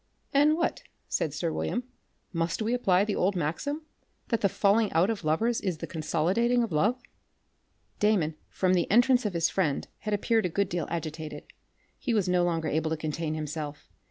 "And 0.33 0.57
what," 0.57 0.81
said 1.07 1.31
sir 1.31 1.53
William, 1.53 1.83
"must 2.33 2.59
we 2.59 2.73
apply 2.73 3.05
the 3.05 3.15
old 3.15 3.35
maxim, 3.35 3.83
that 4.29 4.41
the 4.41 4.49
falling 4.49 4.91
out 4.93 5.11
of 5.11 5.23
lovers 5.23 5.61
is 5.61 5.77
the 5.77 5.85
consolidating 5.85 6.63
of 6.63 6.71
love?" 6.71 6.99
Damon 7.99 8.33
from 8.49 8.73
the 8.73 8.89
entrance 8.89 9.27
of 9.27 9.33
his 9.33 9.49
friend 9.49 9.87
had 9.99 10.15
appeared 10.15 10.47
a 10.47 10.49
good 10.49 10.69
deal 10.69 10.87
agitated. 10.89 11.43
He 11.99 12.15
was 12.15 12.27
no 12.27 12.43
longer 12.43 12.67
able 12.67 12.89
to 12.89 12.97
contain 12.97 13.35
himself. 13.35 13.91